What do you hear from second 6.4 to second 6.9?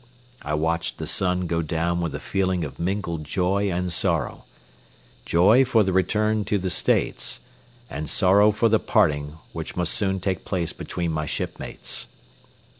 to the